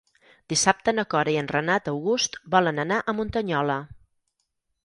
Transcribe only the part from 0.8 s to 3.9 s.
na Cora i en Renat August volen anar a Muntanyola.